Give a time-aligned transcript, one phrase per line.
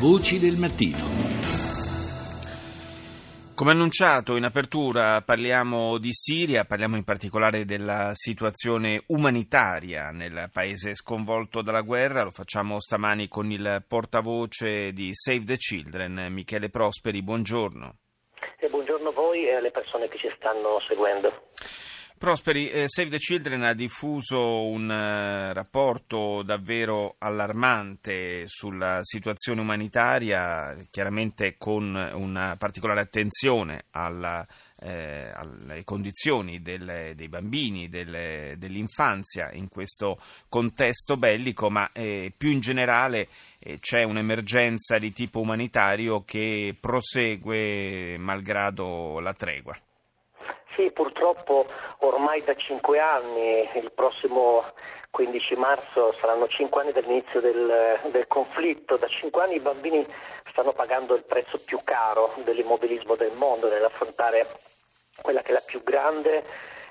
[0.00, 1.02] Voci del mattino.
[3.56, 10.94] Come annunciato in apertura parliamo di Siria, parliamo in particolare della situazione umanitaria nel paese
[10.94, 17.20] sconvolto dalla guerra, lo facciamo stamani con il portavoce di Save the Children, Michele Prosperi,
[17.20, 17.96] buongiorno.
[18.56, 21.48] E buongiorno a voi e alle persone che ci stanno seguendo.
[22.18, 30.76] Prosperi, eh, Save the Children ha diffuso un eh, rapporto davvero allarmante sulla situazione umanitaria,
[30.90, 34.44] chiaramente con una particolare attenzione alla,
[34.80, 42.50] eh, alle condizioni del, dei bambini, del, dell'infanzia in questo contesto bellico, ma eh, più
[42.50, 43.28] in generale
[43.60, 49.80] eh, c'è un'emergenza di tipo umanitario che prosegue malgrado la tregua.
[50.78, 51.66] Sì, purtroppo
[52.02, 54.62] ormai da cinque anni, il prossimo
[55.10, 60.06] 15 marzo saranno cinque anni dall'inizio del, del, conflitto, da cinque anni i bambini
[60.46, 64.46] stanno pagando il prezzo più caro dell'immobilismo del mondo nell'affrontare
[65.20, 66.44] quella che è la più grande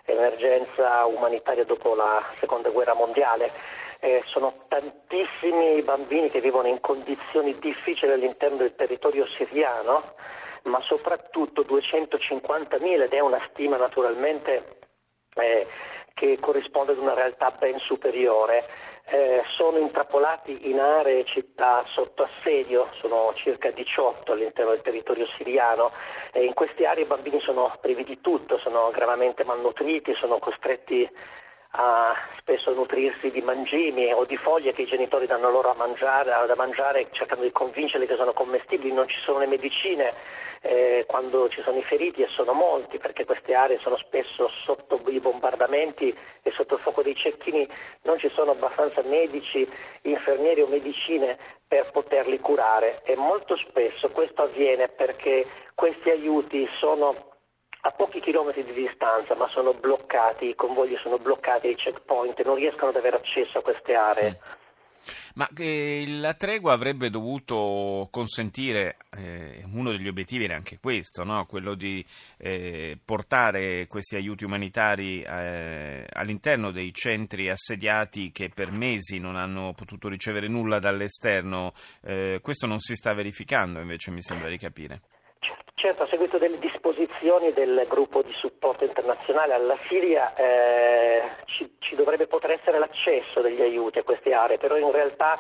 [0.04, 3.54] emergenza umanitaria dopo la seconda guerra mondiale.
[4.02, 10.14] Eh, sono tantissimi i bambini che vivono in condizioni difficili all'interno del territorio siriano
[10.68, 14.78] ma soprattutto 250.000 ed è una stima naturalmente
[15.36, 15.68] eh,
[16.14, 18.66] che corrisponde ad una realtà ben superiore.
[19.10, 25.26] Eh, sono intrappolati in aree e città sotto assedio, sono circa 18 all'interno del territorio
[25.38, 25.92] siriano
[26.34, 31.10] e in queste aree i bambini sono privi di tutto, sono gravemente malnutriti, sono costretti
[31.80, 36.32] a spesso nutrirsi di mangimi o di foglie che i genitori danno loro a mangiare,
[36.48, 40.14] da mangiare cercando di convincerli che sono commestibili, non ci sono le medicine
[40.62, 45.00] eh, quando ci sono i feriti e sono molti perché queste aree sono spesso sotto
[45.08, 47.68] i bombardamenti e sotto il fuoco dei cecchini.
[48.04, 49.70] Non ci sono abbastanza medici,
[50.02, 53.02] infermieri o medicine per poterli curare.
[53.04, 57.37] E molto spesso questo avviene perché questi aiuti sono
[57.82, 62.56] a pochi chilometri di distanza, ma sono bloccati, i convogli sono bloccati ai checkpoint, non
[62.56, 64.30] riescono ad avere accesso a queste aree.
[64.32, 64.66] Sì.
[65.36, 71.46] Ma eh, la tregua avrebbe dovuto consentire, eh, uno degli obiettivi era anche questo, no?
[71.46, 72.06] quello di
[72.38, 79.74] eh, portare questi aiuti umanitari eh, all'interno dei centri assediati che per mesi non hanno
[79.74, 81.74] potuto ricevere nulla dall'esterno.
[82.04, 85.02] Eh, questo non si sta verificando, invece mi sembra di capire.
[85.80, 91.96] Certo, a seguito delle disposizioni del gruppo di supporto internazionale alla Siria eh, ci, ci,
[91.96, 95.40] dovrebbe poter essere l'accesso degli aiuti a queste aree, però in realtà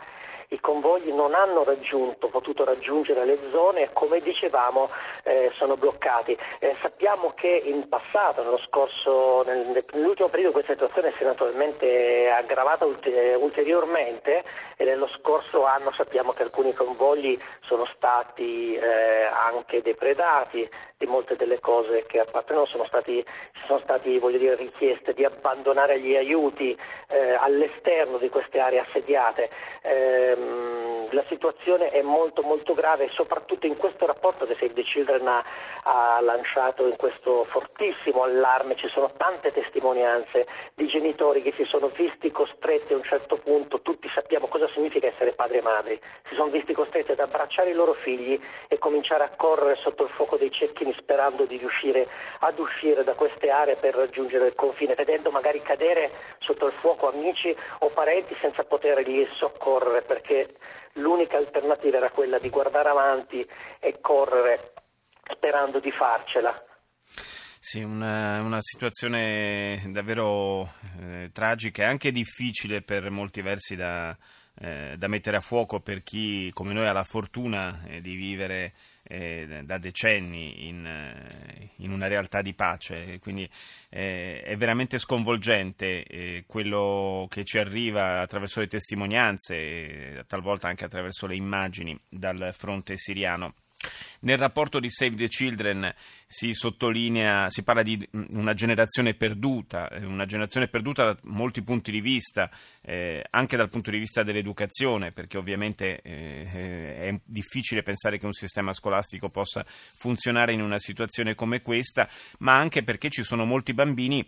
[0.50, 4.90] i convogli non hanno raggiunto, potuto raggiungere le zone e come dicevamo
[5.24, 6.38] eh, sono bloccati.
[6.60, 12.86] Eh, sappiamo che in passato, scorso, nel, nell'ultimo periodo questa situazione si è naturalmente aggravata
[12.86, 14.44] ulteriormente
[14.78, 21.36] e nello scorso anno sappiamo che alcuni convogli sono stati eh, anche depredati di molte
[21.36, 23.24] delle cose che appartengono sono stati,
[23.68, 26.78] sono stati dire, richieste di abbandonare gli aiuti
[27.08, 29.50] eh, all'esterno di queste aree assediate.
[29.82, 30.37] Eh,
[31.12, 35.44] la situazione è molto molto grave soprattutto in questo rapporto che Save the Children ha,
[35.84, 38.76] ha lanciato in questo fortissimo allarme.
[38.76, 43.82] Ci sono tante testimonianze di genitori che si sono visti costretti a un certo punto,
[43.82, 47.74] tutti sappiamo cosa significa essere padri e madri, si sono visti costretti ad abbracciare i
[47.74, 52.08] loro figli e cominciare a correre sotto il fuoco dei cecchini sperando di riuscire
[52.40, 57.10] ad uscire da queste aree per raggiungere il confine, vedendo magari cadere sotto il fuoco
[57.10, 60.58] amici o parenti senza poterli soccorrere perché
[60.94, 63.48] l'unica alternativa era quella di guardare avanti
[63.80, 64.74] e correre
[65.34, 66.54] sperando di farcela.
[67.60, 70.72] Sì, una, una situazione davvero
[71.02, 74.16] eh, tragica e anche difficile per molti versi da,
[74.60, 78.74] eh, da, mettere a fuoco per chi come noi ha la fortuna eh, di vivere
[79.08, 83.50] eh, da decenni in, eh, in, una realtà di pace, quindi
[83.90, 91.26] eh, è veramente sconvolgente eh, quello che ci arriva attraverso le testimonianze, talvolta anche attraverso
[91.28, 93.54] le immagini dal fronte siriano.
[94.22, 95.94] Nel rapporto di Save the Children
[96.26, 101.92] si sottolinea, si parla di una generazione perduta, eh, una generazione perduta da molti punti
[101.92, 102.50] di vista,
[102.82, 108.34] eh, anche dal punto di vista dell'educazione, perché ovviamente eh, è difficile pensare che un
[108.34, 112.10] sistema scolastico possa funzionare in una situazione come questa,
[112.40, 114.28] ma anche perché ci sono molti bambini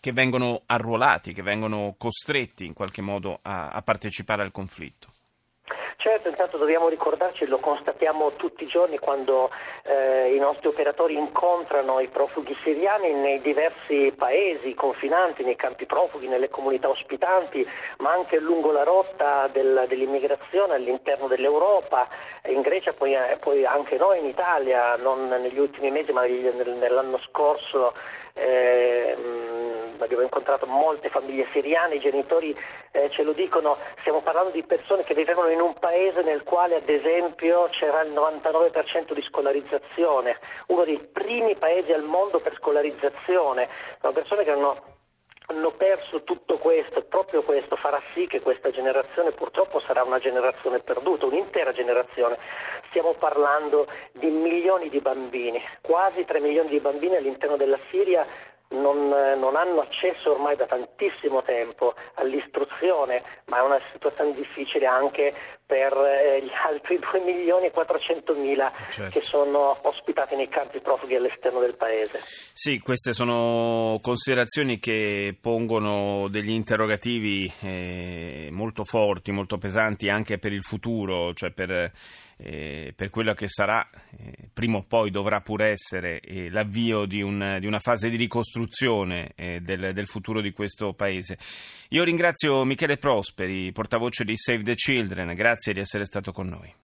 [0.00, 5.12] che vengono arruolati, che vengono costretti in qualche modo a, a partecipare al conflitto.
[6.00, 9.50] Certo, intanto dobbiamo ricordarci, lo constatiamo tutti i giorni quando
[9.82, 16.26] eh, i nostri operatori incontrano i profughi siriani nei diversi paesi confinanti, nei campi profughi,
[16.26, 17.68] nelle comunità ospitanti,
[17.98, 22.08] ma anche lungo la rotta del, dell'immigrazione all'interno dell'Europa,
[22.46, 27.18] in Grecia, poi, eh, poi, anche noi in Italia, non negli ultimi mesi ma nell'anno
[27.28, 27.92] scorso.
[28.32, 29.59] Eh,
[30.04, 32.56] abbiamo incontrato molte famiglie siriane, i genitori
[32.92, 36.76] eh, ce lo dicono, stiamo parlando di persone che vivevano in un paese nel quale
[36.76, 43.68] ad esempio c'era il 99% di scolarizzazione, uno dei primi paesi al mondo per scolarizzazione,
[44.00, 44.98] sono persone che hanno
[45.50, 50.20] hanno perso tutto questo e proprio questo farà sì che questa generazione purtroppo sarà una
[50.20, 52.38] generazione perduta, un'intera generazione.
[52.88, 58.24] Stiamo parlando di milioni di bambini, quasi 3 milioni di bambini all'interno della Siria
[58.70, 65.34] non, non, hanno accesso ormai da tantissimo tempo all'istruzione, ma è una situazione difficile anche
[65.66, 69.18] per eh, gli altri 2 milioni e 400 mila certo.
[69.18, 72.20] che sono ospitati nei campi profughi all'esterno del paese.
[72.22, 80.52] Sì, queste sono considerazioni che pongono degli interrogativi eh, molto forti, molto pesanti anche per
[80.52, 81.92] il futuro, cioè per
[82.42, 83.86] eh, per quello che sarà,
[84.18, 88.16] eh, prima o poi dovrà pure essere eh, l'avvio di, un, di, una fase di
[88.16, 91.38] ricostruzione eh, del, del, futuro di questo Paese.
[91.90, 96.72] Io ringrazio Michele Prosperi, portavoce di Save the Children, grazie di essere stato con noi.